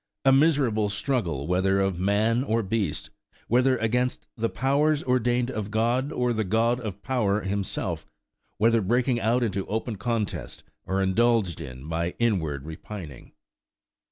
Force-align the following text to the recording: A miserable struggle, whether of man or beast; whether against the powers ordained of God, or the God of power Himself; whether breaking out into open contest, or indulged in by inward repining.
A 0.25 0.31
miserable 0.31 0.89
struggle, 0.89 1.45
whether 1.45 1.79
of 1.79 1.99
man 1.99 2.43
or 2.43 2.63
beast; 2.63 3.11
whether 3.47 3.77
against 3.77 4.27
the 4.35 4.49
powers 4.49 5.03
ordained 5.03 5.51
of 5.51 5.69
God, 5.69 6.11
or 6.11 6.33
the 6.33 6.43
God 6.43 6.79
of 6.79 7.03
power 7.03 7.41
Himself; 7.41 8.07
whether 8.57 8.81
breaking 8.81 9.19
out 9.21 9.43
into 9.43 9.63
open 9.67 9.97
contest, 9.97 10.63
or 10.87 11.03
indulged 11.03 11.61
in 11.61 11.87
by 11.87 12.15
inward 12.17 12.65
repining. 12.65 13.33